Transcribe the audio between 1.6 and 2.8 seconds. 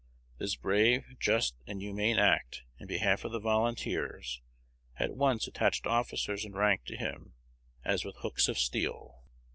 and humane act